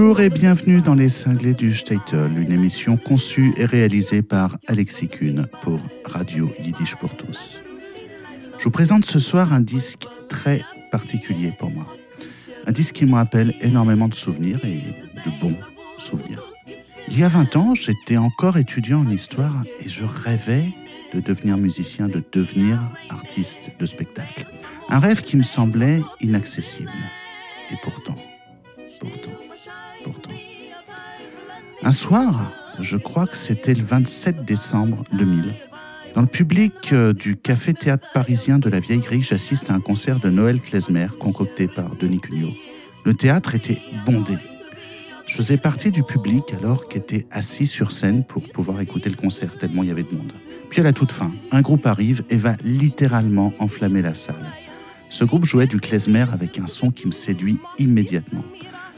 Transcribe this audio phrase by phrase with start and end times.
[0.00, 5.08] Bonjour et bienvenue dans Les Cinglés du Statel, une émission conçue et réalisée par Alexis
[5.08, 7.60] Kuhn pour Radio Yiddish pour tous.
[8.58, 11.86] Je vous présente ce soir un disque très particulier pour moi.
[12.66, 15.58] Un disque qui me rappelle énormément de souvenirs et de bons
[15.98, 16.50] souvenirs.
[17.08, 20.64] Il y a 20 ans, j'étais encore étudiant en histoire et je rêvais
[21.12, 24.46] de devenir musicien, de devenir artiste de spectacle.
[24.88, 26.90] Un rêve qui me semblait inaccessible.
[27.70, 28.16] Et pourtant,
[28.98, 29.49] pourtant,
[31.82, 35.54] Un soir, je crois que c'était le 27 décembre 2000,
[36.14, 39.80] dans le public euh, du Café Théâtre parisien de la Vieille Grille, j'assiste à un
[39.80, 42.52] concert de Noël Klezmer concocté par Denis Cugnot.
[43.04, 44.36] Le théâtre était bondé.
[45.26, 49.56] Je faisais partie du public alors qu'était assis sur scène pour pouvoir écouter le concert
[49.56, 50.32] tellement il y avait de monde.
[50.68, 54.52] Puis à la toute fin, un groupe arrive et va littéralement enflammer la salle.
[55.10, 58.42] Ce groupe jouait du klezmer avec un son qui me séduit immédiatement.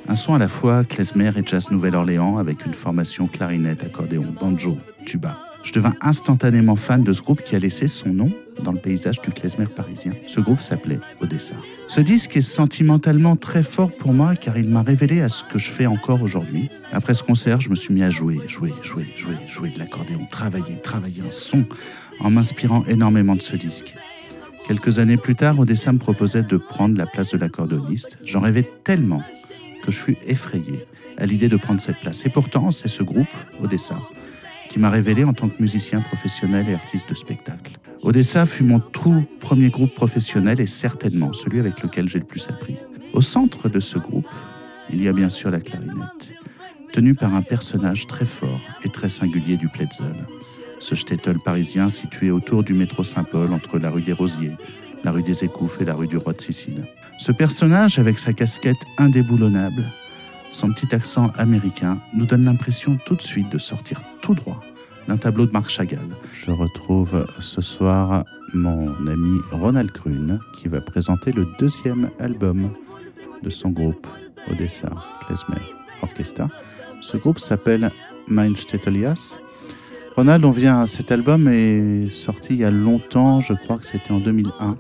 [0.09, 4.77] Un son à la fois klezmer et jazz Nouvelle-Orléans avec une formation clarinette, accordéon, banjo,
[5.07, 5.39] tuba.
[5.63, 8.33] Je devins instantanément fan de ce groupe qui a laissé son nom
[8.65, 10.13] dans le paysage du klezmer parisien.
[10.27, 11.55] Ce groupe s'appelait Odessa.
[11.87, 15.61] Ce disque est sentimentalement très fort pour moi car il m'a révélé à ce que
[15.61, 16.69] je fais encore aujourd'hui.
[16.91, 20.27] Après ce concert, je me suis mis à jouer, jouer, jouer, jouer, jouer de l'accordéon,
[20.29, 21.65] travailler, travailler un son
[22.19, 23.95] en m'inspirant énormément de ce disque.
[24.67, 28.19] Quelques années plus tard, Odessa me proposait de prendre la place de l'accordéoniste.
[28.25, 29.23] J'en rêvais tellement
[29.83, 30.87] que je fus effrayé
[31.19, 32.25] à l'idée de prendre cette place.
[32.25, 33.29] Et pourtant, c'est ce groupe,
[33.61, 33.99] Odessa,
[34.69, 37.73] qui m'a révélé en tant que musicien professionnel et artiste de spectacle.
[38.03, 42.49] Odessa fut mon tout premier groupe professionnel et certainement celui avec lequel j'ai le plus
[42.49, 42.77] appris.
[43.13, 44.27] Au centre de ce groupe,
[44.91, 46.33] il y a bien sûr la clarinette,
[46.93, 50.27] tenue par un personnage très fort et très singulier du Pletzel,
[50.79, 54.57] ce shtetl parisien situé autour du métro Saint-Paul entre la rue des Rosiers,
[55.05, 56.85] la rue des Écouffes et la rue du Roi de Sicile.
[57.19, 59.85] Ce personnage, avec sa casquette indéboulonnable,
[60.51, 64.61] son petit accent américain nous donne l'impression tout de suite de sortir tout droit
[65.09, 65.99] d'un tableau de Marc Chagall.
[66.33, 68.25] Je retrouve ce soir
[68.55, 72.71] mon ami Ronald Krune qui va présenter le deuxième album
[73.43, 74.07] de son groupe
[74.51, 74.91] Odessa
[75.27, 75.63] Klezmer
[76.03, 76.49] Orchestra.
[77.01, 77.91] Ce groupe s'appelle
[78.29, 79.39] Mein Stetelias.
[80.17, 84.13] Ronald, on vient, cet album est sorti il y a longtemps, je crois que c'était
[84.13, 84.77] en 2001.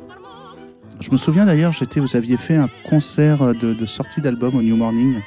[1.03, 4.63] Je me souviens d'ailleurs, j'étais, vous aviez fait un concert de, de sortie d'album au
[4.63, 5.21] New Morning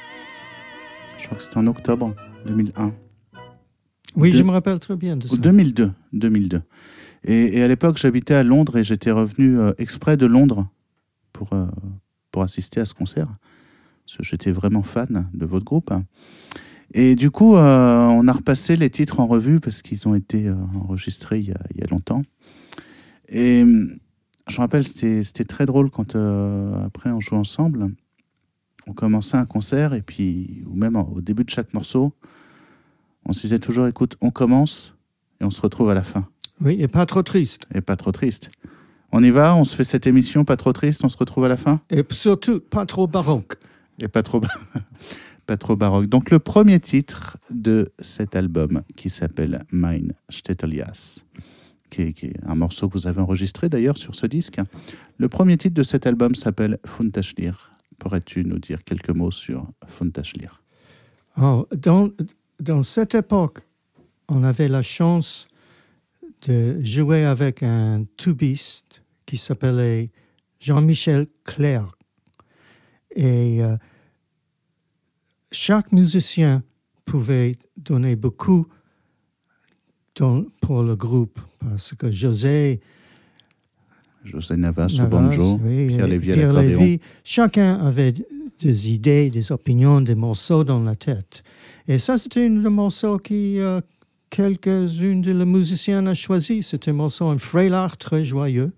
[1.26, 2.14] je crois que c'était en octobre
[2.46, 2.94] 2001.
[4.14, 5.36] Oui, de, je me rappelle très bien de ça.
[5.36, 5.90] 2002.
[6.12, 6.62] 2002.
[7.24, 10.68] Et, et à l'époque, j'habitais à Londres et j'étais revenu euh, exprès de Londres
[11.32, 11.66] pour, euh,
[12.30, 13.26] pour assister à ce concert.
[14.06, 15.92] Parce que j'étais vraiment fan de votre groupe.
[16.94, 20.46] Et du coup, euh, on a repassé les titres en revue parce qu'ils ont été
[20.46, 22.22] euh, enregistrés il y, a, il y, a, longtemps.
[23.28, 23.64] Et
[24.48, 27.90] je me rappelle, c'était très drôle quand euh, après on joue ensemble
[28.86, 32.12] on commençait un concert et puis, ou même au début de chaque morceau,
[33.24, 34.94] on se disait toujours, écoute, on commence
[35.40, 36.26] et on se retrouve à la fin.
[36.60, 37.66] Oui, et pas trop triste.
[37.74, 38.50] Et pas trop triste.
[39.12, 41.48] On y va, on se fait cette émission pas trop triste, on se retrouve à
[41.48, 41.80] la fin?
[41.90, 43.54] Et surtout, pas trop baroque.
[43.98, 44.40] Et pas trop,
[45.46, 46.06] pas trop baroque.
[46.06, 51.24] Donc le premier titre de cet album qui s'appelle Mein Stetelias,
[51.90, 54.58] qui est, un morceau que vous avez enregistré d'ailleurs sur ce disque.
[55.18, 57.70] Le premier titre de cet album s'appelle Funtashlir.
[57.98, 60.62] Pourrais-tu nous dire quelques mots sur Funtashlir?
[61.40, 62.10] Oh, dans,
[62.60, 63.60] dans cette époque,
[64.28, 65.48] on avait la chance
[66.46, 70.10] de jouer avec un tubiste qui s'appelait
[70.60, 71.86] Jean-Michel Clair.
[73.14, 73.76] Et euh,
[75.52, 76.62] chaque musicien
[77.04, 78.66] pouvait donner beaucoup
[80.60, 82.80] pour le groupe parce que José
[84.24, 86.98] José Navas, Navas banjo, oui, Pierre Lévy l'accordéon.
[87.24, 88.12] Chacun avait
[88.60, 91.44] des idées, des opinions, des morceaux dans la tête.
[91.86, 93.80] Et ça, c'était un morceau qui euh,
[94.30, 96.62] quelques-unes de les musiciens ont choisi.
[96.62, 98.72] C'était un morceau, un frélard très joyeux.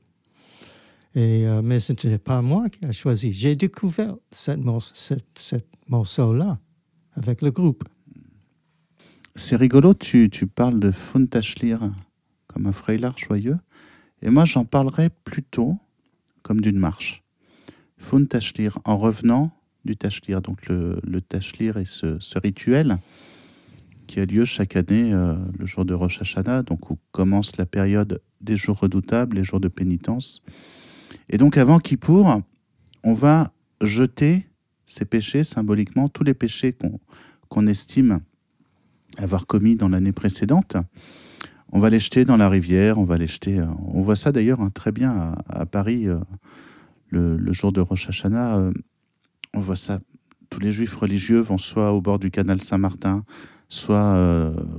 [1.14, 3.32] Et, euh, mais ce n'était pas moi qui ai choisi.
[3.32, 4.61] J'ai découvert cette,
[4.93, 6.58] cette, cette morceau-là
[7.17, 7.84] avec le groupe.
[9.34, 11.91] C'est rigolo, tu, tu parles de Funtashlir
[12.58, 13.58] comme un frélard joyeux.
[14.20, 15.78] Et moi, j'en parlerai plutôt
[16.43, 17.22] comme d'une marche.
[17.99, 19.52] Fun Tashlir, en revenant
[19.84, 22.99] du Tashlir, donc le, le Tashlir est ce, ce, rituel
[24.08, 27.66] qui a lieu chaque année euh, le jour de Rosh Hashanah, donc où commence la
[27.66, 30.43] période des jours redoutables, les jours de pénitence.
[31.28, 32.43] Et donc avant Kippour,
[33.05, 33.52] on va
[33.82, 34.49] jeter
[34.84, 36.99] ces péchés symboliquement, tous les péchés qu'on
[37.50, 38.19] qu estime
[39.16, 40.76] avoir commis dans l'année précédente
[41.73, 43.59] on va les jeter dans la rivière, on va les jeter.
[43.59, 46.19] Euh, on voit ça d'ailleurs hein, très bien à, Paris euh,
[47.11, 48.59] le, jour de Rosh Hashanah.
[48.59, 48.73] Euh,
[49.55, 50.00] on voit ça
[50.50, 53.23] tous les juifs religieux vont soit au bord du canal Saint-Martin,
[53.69, 54.19] soit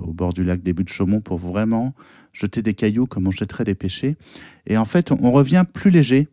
[0.02, 1.94] au bord du lac des Buttes de Chaumont pour vraiment
[2.34, 4.18] jeter des cailloux comme on jetterait des péchés.
[4.66, 6.28] Et en fait, on revient plus léger.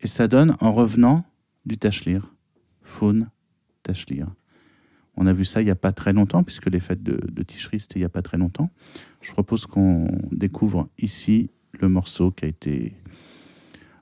[0.00, 1.26] Et ça donne, en revenant,
[1.66, 2.34] du tachlir.
[2.82, 3.28] Faune,
[3.82, 4.28] tachlir.
[5.20, 7.44] On a vu ça il n'y a pas très longtemps, puisque les fêtes de, de
[7.48, 8.70] c'était il n'y a pas très longtemps.
[9.20, 11.50] Je propose qu'on découvre ici
[11.80, 12.94] le morceau qui a été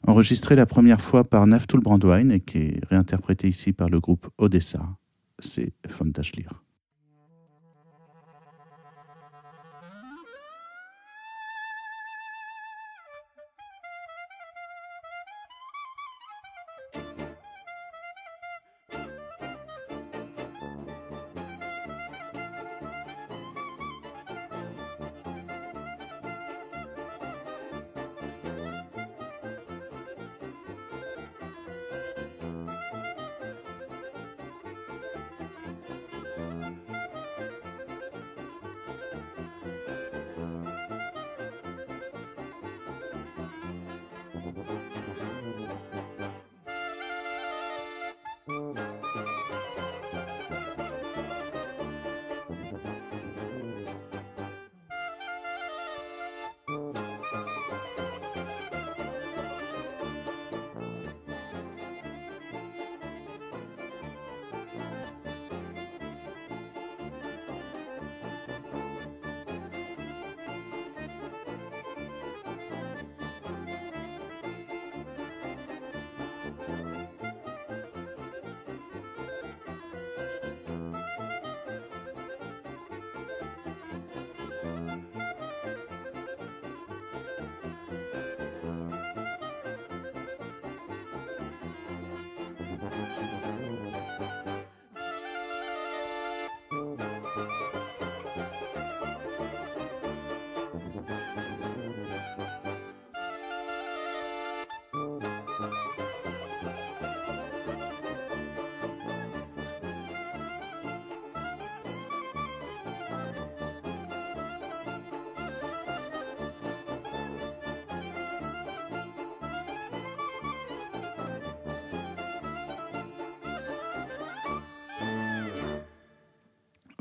[0.07, 4.29] enregistré la première fois par Naftul Brandwein et qui est réinterprété ici par le groupe
[4.37, 4.87] Odessa.
[5.39, 6.66] C'est Fontachlir.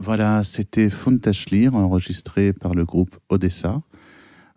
[0.06, 3.81] Voilà, c'était Funtashlir, enregistré par le groupe Odessa.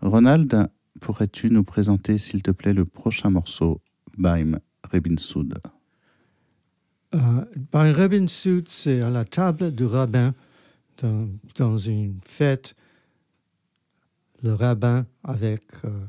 [0.02, 0.68] Ronald,
[1.00, 3.80] pourrais-tu nous présenter, s'il te plaît, le prochain morceau,
[4.18, 4.58] Baim
[4.92, 5.58] Rebinsud
[7.14, 7.18] euh,
[7.72, 10.34] Baim Rebinsud, c'est à la table du rabbin
[11.56, 12.74] dans, une fête.
[14.42, 16.04] Le rabbin avec euh,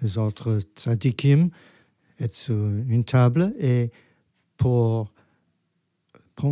[0.00, 1.50] les autres tzadikim
[2.20, 3.90] est sur une table et
[4.56, 5.12] pour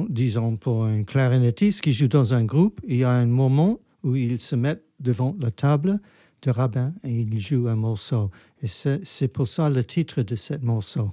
[0.09, 4.17] disons, pour un clarinettiste qui joue dans un groupe, il y a un moment où
[4.17, 6.01] ils se mettent devant la table
[6.43, 8.31] de rabbin et ils jouent un morceau.
[8.63, 11.11] Et c'est pour ça le titre de ce morceau.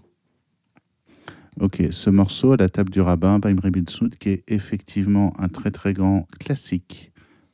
[1.59, 3.55] Ok, ce morceau à la table du rabbin, Baim
[3.87, 7.11] Soud, qui est effectivement un très très grand classique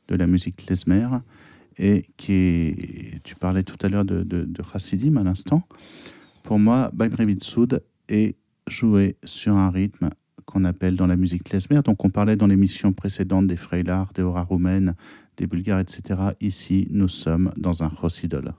[0.08, 1.06] de la musique klezmer
[1.78, 5.62] et qui est, tu parlais tout à l'heure de, de, Chassidim à l'instant.
[6.42, 7.10] Pour moi, Baim
[7.40, 8.36] Soud est
[8.66, 10.10] joué sur un rythme
[10.46, 11.82] qu'on appelle dans la musique klezmer.
[11.82, 14.94] Donc on parlait dans l'émission précédente des Freilars, des Hora roumaines,
[15.36, 16.20] des Bulgares, etc.
[16.40, 18.52] Ici, nous sommes dans un Chosidol.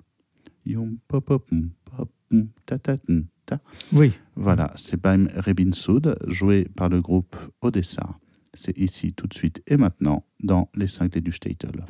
[3.91, 4.13] Oui.
[4.35, 8.17] Voilà, c'est Baim Rebin Soud, joué par le groupe Odessa.
[8.53, 11.85] C'est ici, tout de suite et maintenant, dans Les Cinglés du Statel.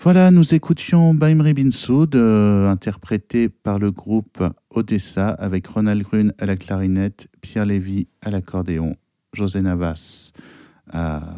[0.00, 6.30] Voilà, nous écoutions Baimri Bin Soud, euh, interprété par le groupe Odessa avec Ronald Grun
[6.38, 8.96] à la clarinette, Pierre Lévy à l'accordéon,
[9.32, 10.32] José Navas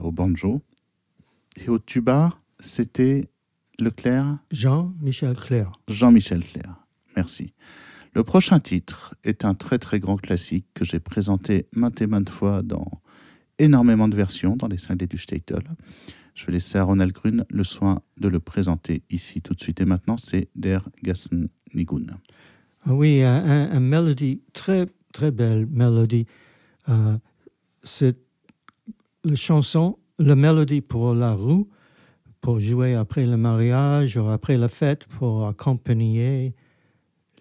[0.02, 0.62] au banjo.
[1.58, 3.28] Et au tuba, c'était
[3.78, 4.38] Leclerc?
[4.50, 5.70] Jean-Michel Clair.
[5.86, 6.83] Jean-Michel Clair,
[7.16, 7.52] merci.
[8.14, 12.30] Le prochain titre est un très très grand classique que j'ai présenté maintes et maintes
[12.30, 12.86] fois dans
[13.58, 15.62] énormément de versions dans les cinglés du Statel.
[16.34, 19.80] Je vais laisser à Ronald Grun le soin de le présenter ici tout de suite.
[19.80, 22.06] Et maintenant, c'est Der Gassen Nigun.
[22.86, 26.26] Ah oui, un, un, mélodie, très, très belle mélodie.
[26.88, 27.16] Euh,
[27.82, 28.16] c'est
[29.24, 31.68] la chanson, la mélodie pour la roue,
[32.40, 36.54] pour jouer après le mariage ou après la fête, pour accompagner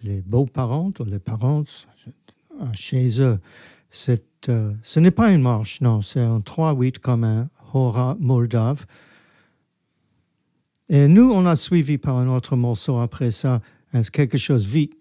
[0.04, 1.64] les beaux-parents ou les parents
[2.72, 3.40] chez eux.
[4.48, 8.86] Euh, ce n'est pas une marche, non, c'est un 3-8 comme un Hora Moldave.
[10.88, 13.60] Et nous, on a suivi par un autre morceau après ça,
[14.12, 14.96] quelque chose vite.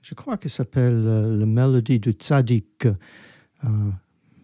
[0.00, 2.86] Je crois qu'il s'appelle euh, la mélodie du Tzadik.
[2.86, 3.68] Euh,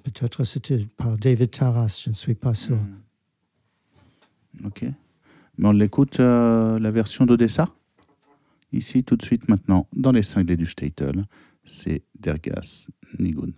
[0.05, 2.76] peut-être c'était par David Taras, je ne suis pas sûr.
[2.76, 4.67] Hmm.
[4.67, 4.85] Ok.
[5.57, 7.69] Mais on l'écoute, euh, la version d'Odessa?
[8.73, 11.25] Ici, tout de suite, maintenant, dans les cinglés du Statel,
[11.65, 13.53] c'est Dergas Nigun.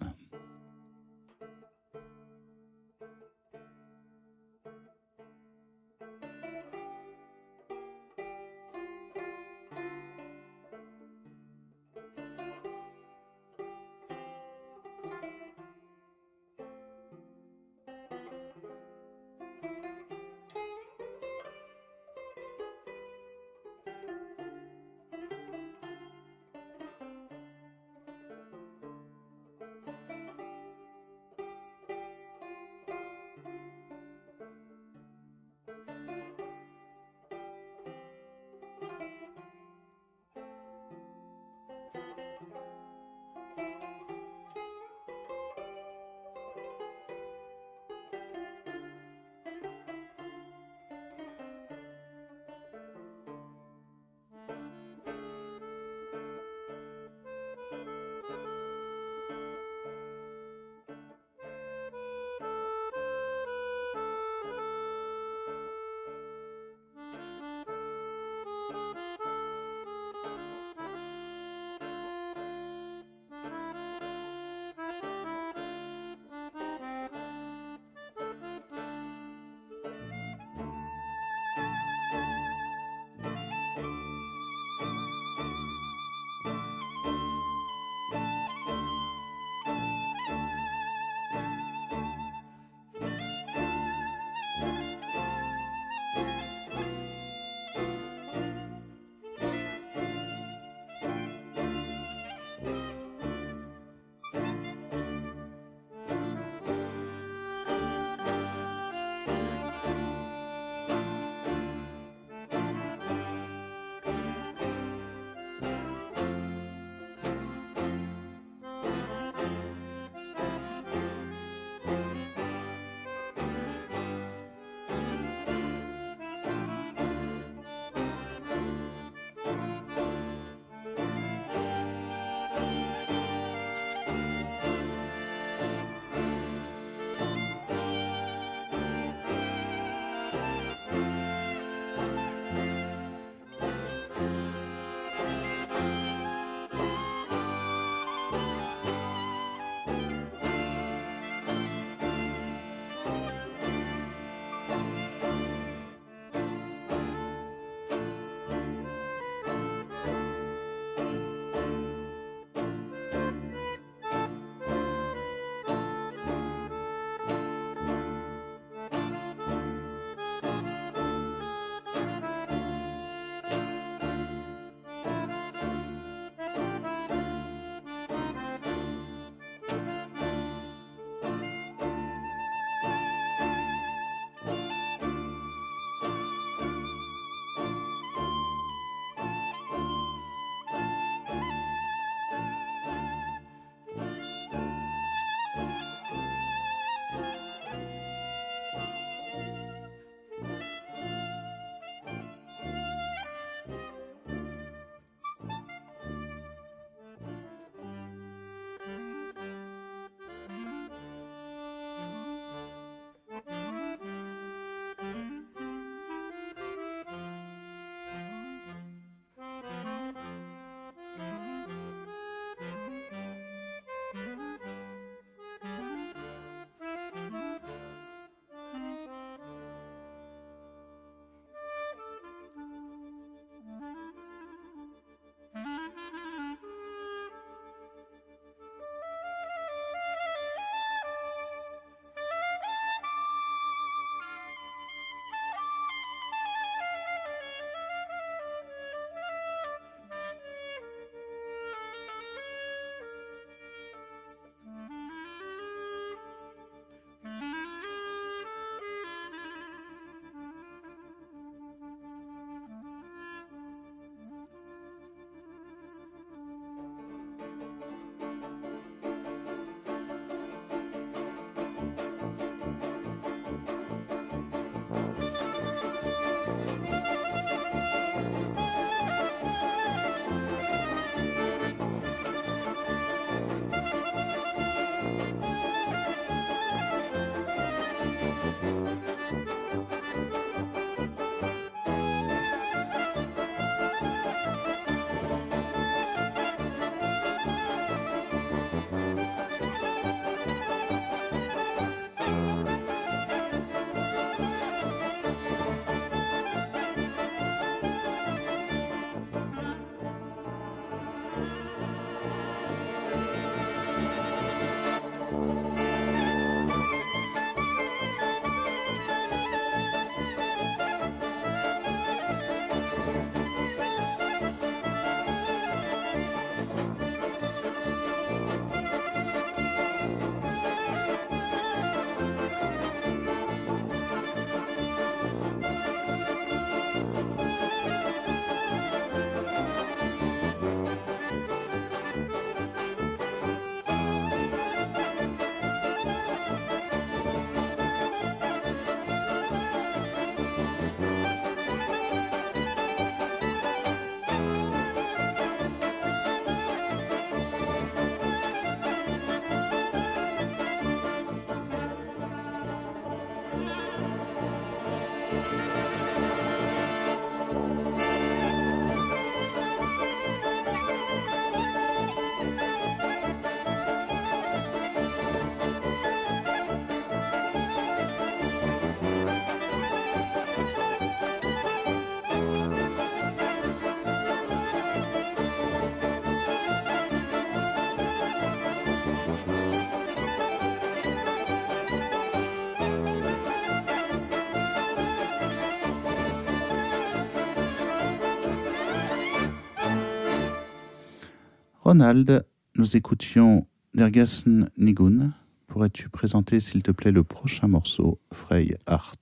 [401.90, 405.32] Ronald, nous écoutions Dergassen Nigun.
[405.66, 409.16] Pourrais-tu présenter, s'il te plaît, le prochain morceau, Frey Art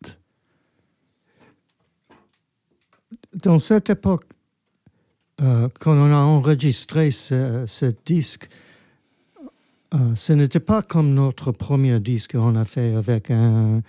[3.32, 4.26] Dans cette époque,
[5.40, 8.50] euh, quand on a enregistré ce, disque,
[9.94, 13.80] euh, ce n'était pas comme notre premier disque qu'on a fait avec un,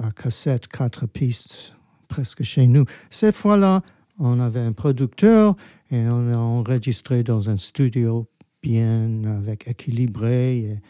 [0.00, 1.76] un cassette, quatre pistes,
[2.08, 2.86] presque chez nous.
[3.10, 3.82] Cette fois-là,
[4.18, 5.56] on avait un producteur
[5.90, 8.28] et on a enregistré dans un studio
[8.62, 10.80] bien, avec équilibré.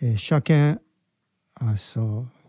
[0.00, 0.78] Et, et chacun
[1.76, 2.00] ça,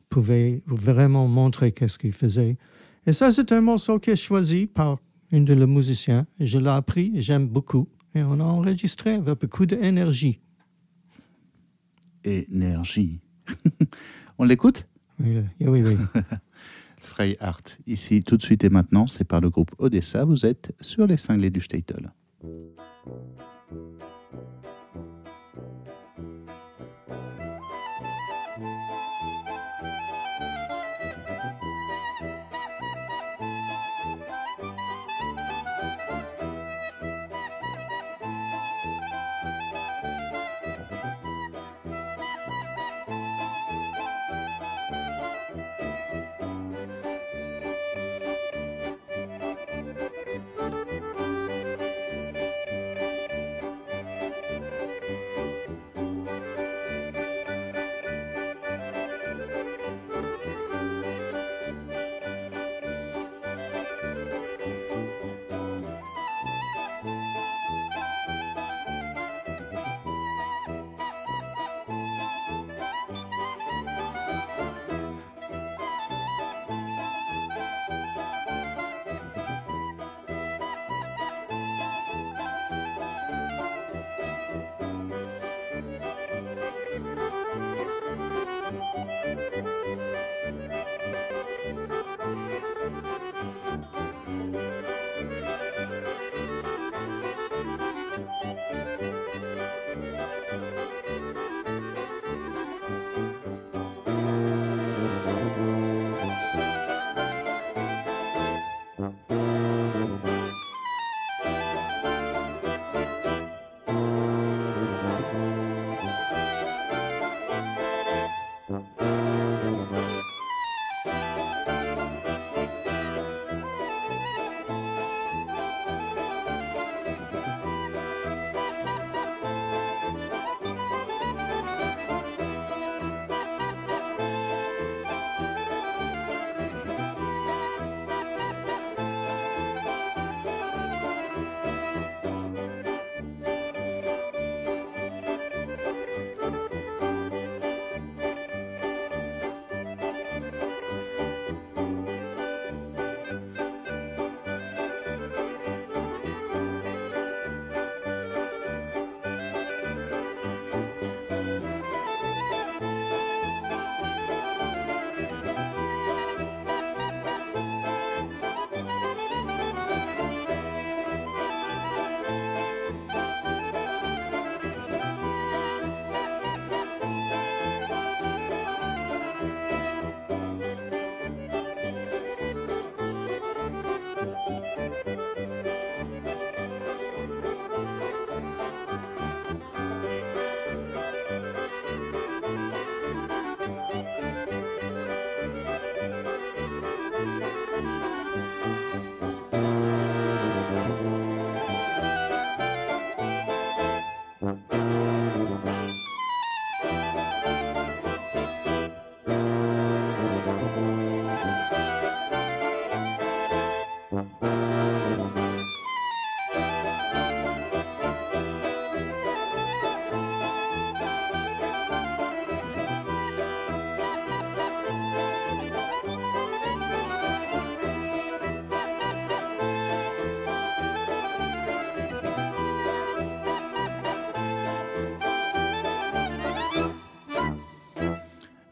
[0.10, 2.58] pouvait vraiment montrer qu'est-ce qu'il faisait.
[3.06, 4.98] Et ça, c'est un morceau qui est choisi par
[5.32, 6.26] une de les musiciens.
[6.40, 7.88] Je l'ai appris j'aime beaucoup.
[8.16, 10.42] Et on a enregistré avec beaucoup d'énergie.
[12.24, 13.20] Énergie.
[14.38, 14.88] on l'écoute?
[15.20, 15.98] Oui, oui, oui.
[17.40, 20.24] Art, ici, tout de suite et maintenant, c'est par le groupe Odessa.
[20.24, 22.14] Vous êtes sur les cinglés du Statel.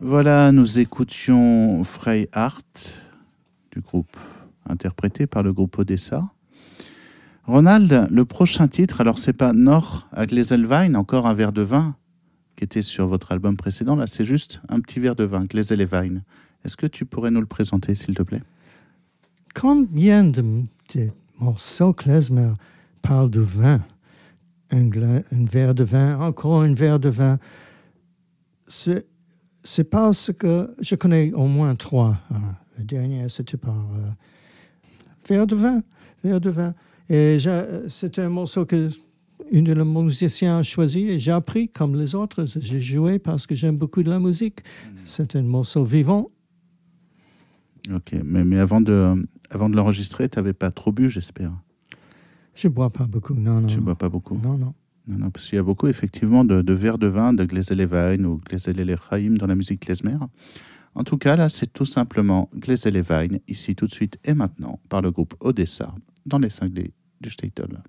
[0.10, 2.62] Voilà, nous écoutions Frey Art
[3.74, 4.16] du groupe
[4.66, 6.32] interprété par le groupe Odessa.
[7.44, 11.98] Ronald, le prochain titre, alors c'est pas Nord à Gläselwein, encore un verre de vin
[12.56, 16.22] qui était sur votre album précédent, là c'est juste un petit verre de vin, Gläselwein.
[16.64, 18.44] Est-ce que tu pourrais nous le présenter s'il te plaît?
[19.54, 20.42] Combien de,
[20.96, 22.54] de morceaux klezmer
[23.02, 23.82] parlent de vin
[24.72, 24.90] un,
[25.32, 27.40] verre de vin, encore un verre de vin.
[29.90, 32.18] Parce que je connais au moins trois.
[32.32, 32.56] Hein.
[32.78, 34.10] Le dernier, c'était par euh,
[35.28, 35.84] verre de vin,
[36.24, 36.74] verre de vin.
[37.10, 37.38] Et
[37.90, 38.90] c'était un morceau que
[39.52, 42.46] une de les musiciens a choisi et j'ai appris comme les autres.
[42.46, 44.62] J'ai joué parce que j'aime beaucoup de la musique.
[44.62, 44.98] Hmm.
[45.06, 46.30] C'est un morceau vivant.
[47.94, 51.52] Ok, mais, mais avant de, avant de l'enregistrer, tu n'avais pas trop bu, j'espère?
[52.56, 53.68] Je ne bois pas beaucoup, non, non.
[53.68, 54.38] Tu ne bois pas beaucoup?
[54.38, 54.74] Non, non.
[55.08, 57.82] Non, parce qu'il y a beaucoup, effectivement, de, verres de vin, de Glezel
[58.26, 60.18] ou Glezel Chaim dans la musique klezmer.
[60.96, 63.02] En tout cas, là, c'est tout simplement Glezel
[63.48, 65.94] ici tout de suite et maintenant, par le groupe Odessa,
[66.26, 67.82] dans les cinglés du Statel.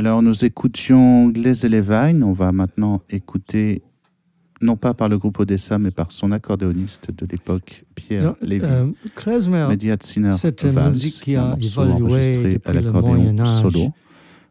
[0.00, 2.24] Alors nous écoutions et Levine.
[2.24, 3.82] On va maintenant écouter,
[4.62, 8.64] non pas par le groupe Odessa, mais par son accordéoniste de l'époque, Pierre Lévy.
[8.64, 8.86] Euh,
[10.32, 13.92] c'est une musique qui a évolué à l'accordéon solo.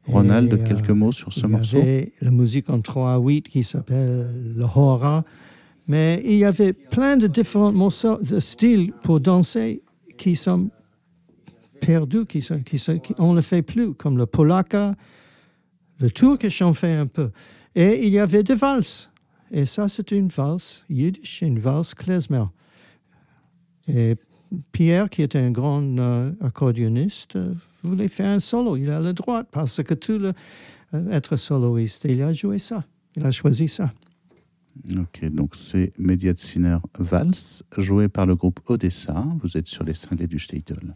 [0.06, 3.64] Ronald, euh, quelques mots sur ce morceau Il y avait la musique en 3-8 qui
[3.64, 5.26] s'appelle le Hora,
[5.88, 9.82] mais il y avait plein de différents morceaux, de styles pour danser
[10.16, 10.70] qui sont
[11.82, 14.94] perdus, qui, sont, qui, sont, on ne le fait plus, comme le polaka,
[16.00, 17.32] le turc j'en fais un peu.
[17.76, 19.10] Et il y avait des valses.
[19.52, 22.46] Et ça, c'est une valse yiddish, une valse klezmer.
[23.88, 24.16] Et
[24.72, 28.78] Pierre, qui était un grand euh, euh, voulait faire un solo.
[28.78, 30.34] Il a le droit parce que tout le,
[30.94, 32.84] euh, être soloiste, il a joué ça.
[33.16, 33.92] Il a choisi ça.
[34.98, 39.26] Ok, donc c'est Mediatziner Vals, joué par le groupe Odessa.
[39.42, 40.96] Vous êtes sur les cinglés du Statel.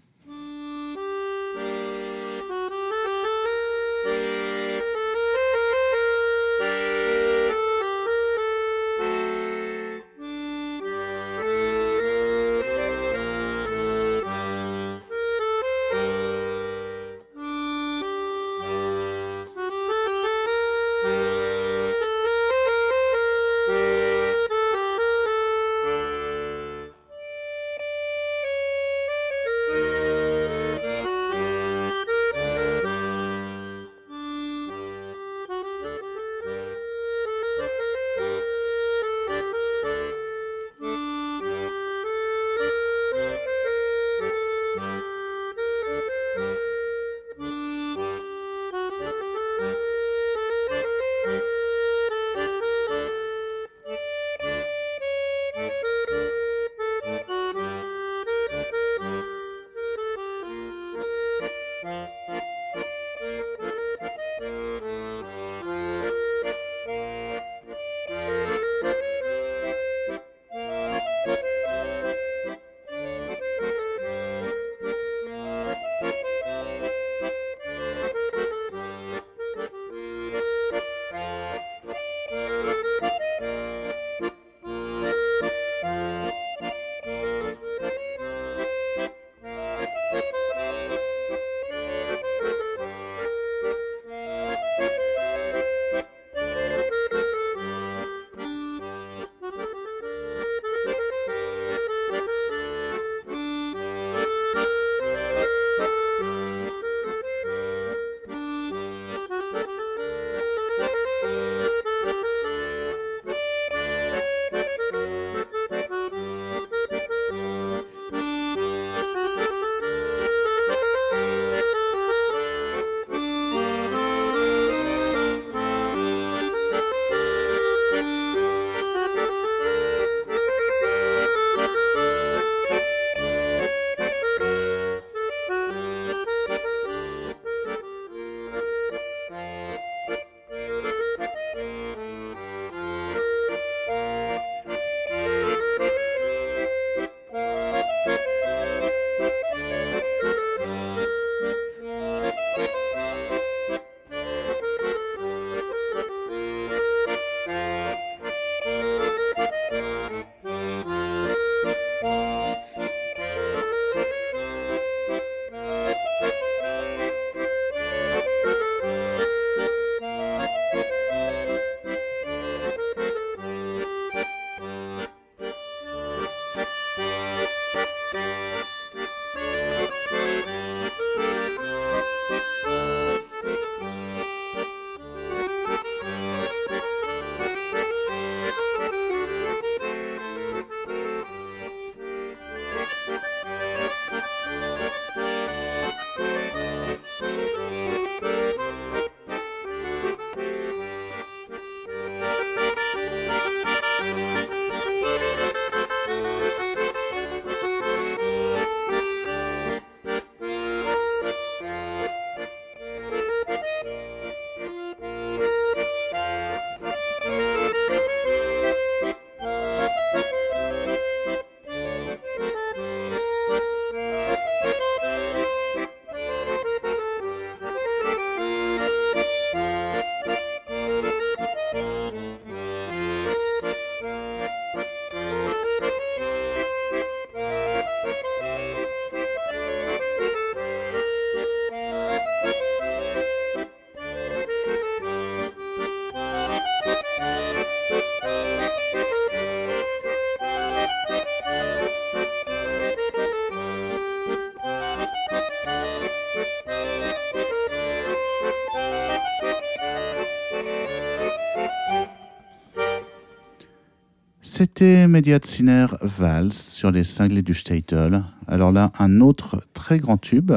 [264.63, 268.23] C'était Mediatziner Vals sur les cinglés du Statel.
[268.47, 270.53] Alors là, un autre très grand tube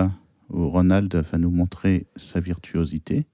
[0.48, 3.26] où Ronald va nous montrer sa virtuosité.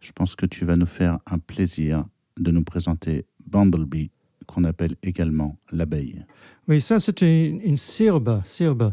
[0.00, 2.04] Je pense que tu vas nous faire un plaisir
[2.38, 4.10] de nous présenter Bumblebee,
[4.44, 6.26] qu'on appelle également l'abeille.
[6.68, 8.92] Oui, ça c'est une, sirbe, sirbe.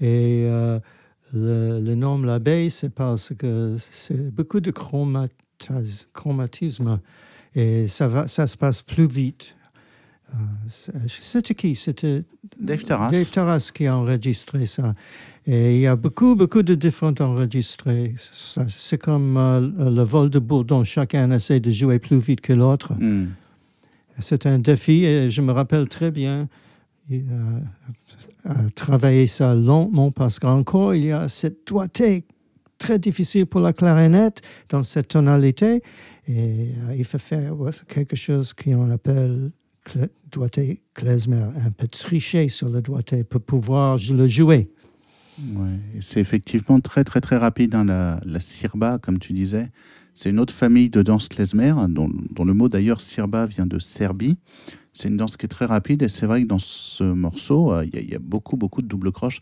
[0.00, 0.80] Et euh,
[1.32, 5.30] le, le, nom l'abeille, c'est parce que c'est beaucoup de chromatisme
[7.54, 9.54] et ça, va, ça se passe plus vite
[11.20, 12.24] c'était qui C'était
[12.58, 13.10] Dave Taras.
[13.10, 14.94] Dave Taras qui a enregistré ça.
[15.46, 18.14] Et il y a beaucoup, beaucoup de différents enregistrés.
[18.68, 19.60] C'est comme euh,
[19.90, 20.84] le vol de Bourdon.
[20.84, 22.92] Chacun essaie de jouer plus vite que l'autre.
[22.94, 23.28] Hmm.
[24.20, 26.48] C'est un défi et je me rappelle très bien
[27.10, 27.24] il
[28.44, 32.24] a, travaillé ça longuement parce qu'encore il y a cette doigté
[32.78, 35.82] très difficile pour la clarinette dans cette tonalité
[36.28, 37.54] et euh, il faut faire
[37.88, 39.50] quelque chose qu'on appelle
[40.30, 44.70] doigté klezmer, un peu tricher sur le doigté pour pouvoir le jouer.
[45.38, 49.70] Ouais, c'est effectivement très très très rapide, hein, la, la sirba, comme tu disais.
[50.12, 53.78] C'est une autre famille de danse klezmer, dont, dont le mot d'ailleurs sirba vient de
[53.78, 54.38] Serbie.
[54.92, 58.10] C'est une danse qui est très rapide et c'est vrai que dans ce morceau, il
[58.10, 59.40] y, a beaucoup beaucoup de double croche,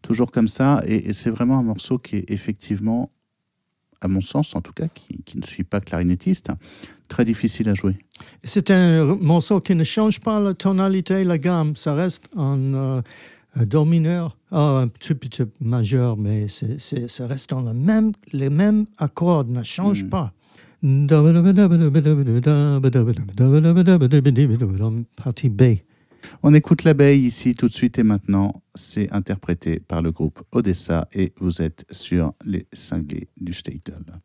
[0.00, 0.82] toujours comme ça.
[0.86, 3.12] Et, et c'est vraiment un morceau qui est effectivement
[4.00, 6.50] à mon sens en tout cas, qui, qui, ne suis pas clarinettiste,
[7.08, 7.96] très difficile à jouer.
[8.44, 13.02] C'est un morceau qui ne change pas la tonalité, la gamme, ça reste en euh,
[13.64, 18.12] do mineur, oh, un petit peu majeur, mais c est, ça reste dans le même,
[18.32, 20.08] les mêmes accords, ne change mm.
[20.08, 20.32] pas.
[25.16, 25.62] Partie B.
[26.42, 28.62] On écoute l'abeille ici tout de suite et maintenant.
[28.74, 34.20] C'est interprété par le groupe Odessa et vous êtes sur les cinglés du Statel.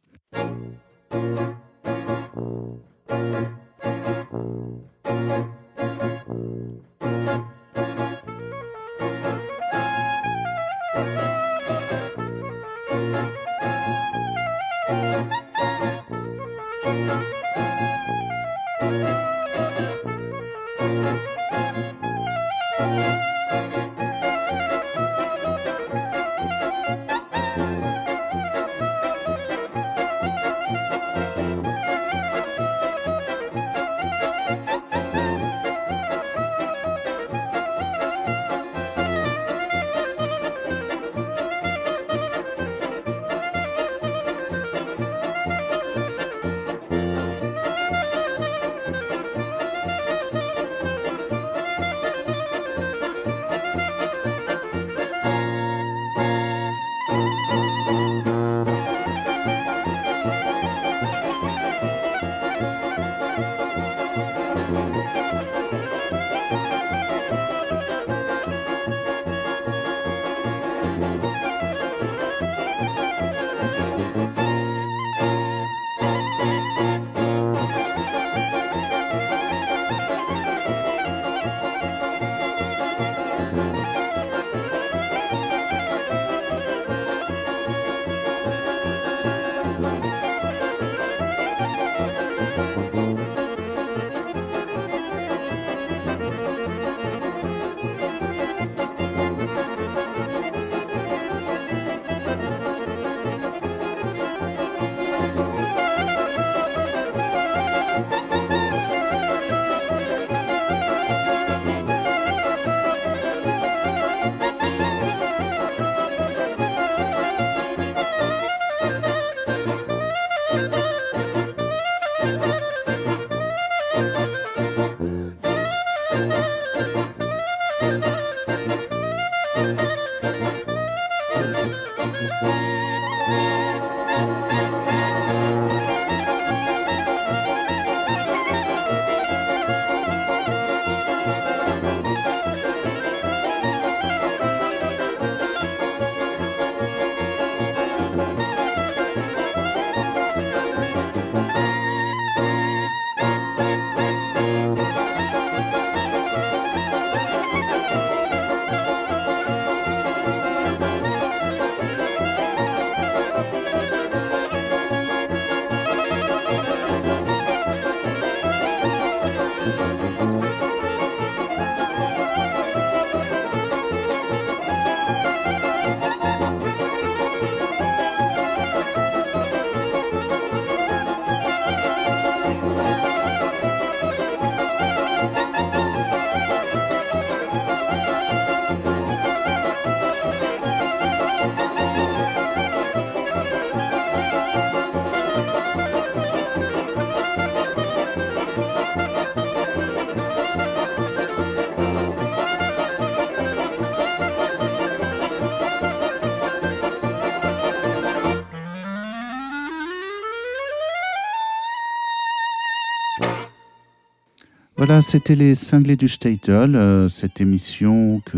[215.00, 218.38] C'était les cinglés du Statel, euh, cette émission que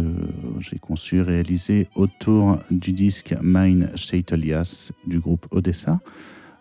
[0.59, 5.99] j'ai conçue, réalisée autour du disque Mein Statelias du groupe Odessa.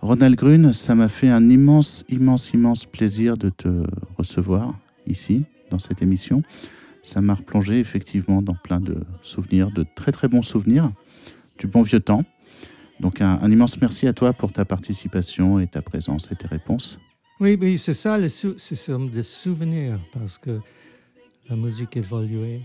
[0.01, 3.69] Ronald Grun, ça m'a fait un immense, immense, immense plaisir de te
[4.17, 4.75] recevoir
[5.07, 6.43] ici, dans cette émission.
[7.03, 10.91] Ça m'a replongé effectivement dans plein de souvenirs, de très très bons souvenirs,
[11.59, 12.25] du bon vieux temps.
[13.01, 16.47] Donc un, un immense merci à toi pour ta participation et ta présence et tes
[16.47, 16.99] réponses.
[17.43, 20.61] Oui, oui c'est ça, c'est des souvenirs, parce que
[21.51, 22.61] la musique évoluait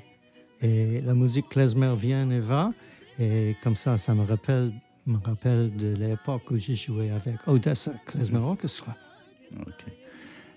[0.61, 2.71] et la musique klezmer vient et va,
[3.19, 4.71] et comme ça, ça me rappelle,
[5.07, 8.95] me rappelle de l'époque où j'ai joué avec Odessa Klezmer Orchestra.
[9.61, 9.85] Ok.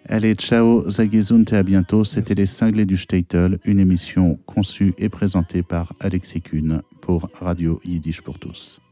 [0.07, 2.05] Allez, ciao, Zagezunte, à bientôt.
[2.05, 7.81] C'était Les Cinglés du Statel, une émission conçue et présentée par Alexis Kuhn pour Radio
[7.87, 8.83] Yiddish pour tous.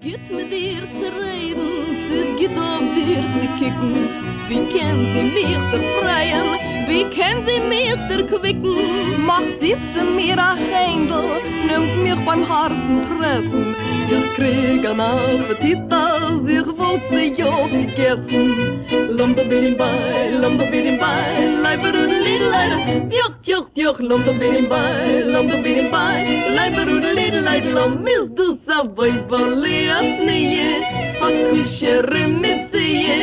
[0.00, 1.66] Geht mit dir zu reden,
[2.10, 4.08] es geht auf dir zu kicken.
[4.48, 9.20] Wie können sie mich befreien, Wie kan sie meer terkwikken?
[9.24, 9.78] Macht dit
[10.16, 11.28] meer agendel,
[11.68, 13.76] neemt mich beim harten treffen.
[14.10, 18.86] Ich krieg an Appetit, als ich wollte Job gegessen.
[19.10, 22.72] Lumberbidimbai, lumberbidimbai, leiberudelideleid.
[23.10, 26.24] Tjoch, tjoch, tjoch, lumberbidimbai, lumberbidimbai,
[26.56, 27.64] leiberudelideleid.
[27.76, 30.70] Lommil du sa vojvali asnije,
[31.20, 33.20] hakushe remisiye.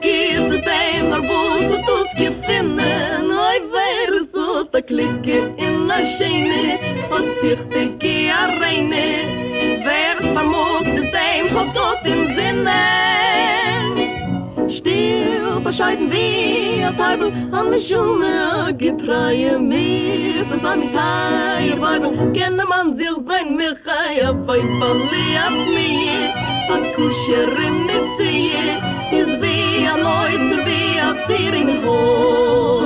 [0.00, 0.85] Give de.
[1.10, 6.78] nur bult und tut gefinne, noi wer so ta klicke in na scheine,
[7.10, 9.08] und sich de ge arreine,
[9.86, 12.82] wer vermut de sein hob tot im sinne.
[14.68, 22.64] Stil bescheiden wie a Teufel an der Schumme gepreie mir von seinem Teier Weibel kenne
[22.72, 26.22] man sich sein Michaia Weibel liat mir
[26.74, 28.52] a Kuscherin mit sie
[29.18, 32.85] ist wie a Neuzer wie a Zier in den Hohen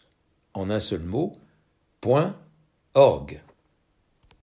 [0.53, 1.33] en un seul mot,
[2.01, 2.35] point
[2.93, 3.41] org.